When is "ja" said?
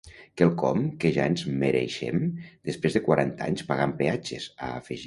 1.17-1.27